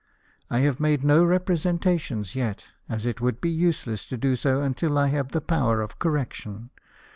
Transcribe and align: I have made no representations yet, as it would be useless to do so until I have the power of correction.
I 0.49 0.61
have 0.61 0.79
made 0.79 1.03
no 1.03 1.23
representations 1.23 2.33
yet, 2.33 2.65
as 2.89 3.05
it 3.05 3.21
would 3.21 3.39
be 3.39 3.51
useless 3.51 4.03
to 4.07 4.17
do 4.17 4.35
so 4.35 4.59
until 4.63 4.97
I 4.97 5.09
have 5.09 5.31
the 5.31 5.41
power 5.41 5.79
of 5.83 5.99
correction. 5.99 6.71